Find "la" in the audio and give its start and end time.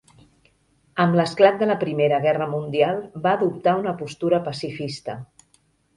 1.71-1.75